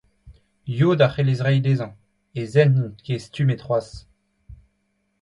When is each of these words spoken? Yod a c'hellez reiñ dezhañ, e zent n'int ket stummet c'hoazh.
Yod 0.77 0.99
a 1.05 1.07
c'hellez 1.11 1.41
reiñ 1.45 1.61
dezhañ, 1.65 1.93
e 2.39 2.41
zent 2.51 2.73
n'int 2.75 2.97
ket 3.05 3.21
stummet 3.25 3.61
c'hoazh. 3.65 3.95